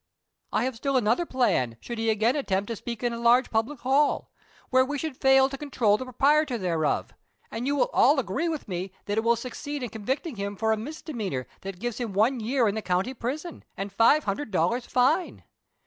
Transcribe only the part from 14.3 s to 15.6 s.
dred dollars tine.